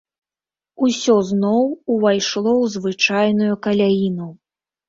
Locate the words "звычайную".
2.77-3.53